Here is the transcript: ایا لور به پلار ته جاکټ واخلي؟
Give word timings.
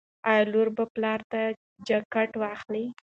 ایا 0.29 0.43
لور 0.51 0.67
به 0.75 0.83
پلار 0.93 1.19
ته 1.31 1.41
جاکټ 1.87 2.29
واخلي؟ 2.41 2.85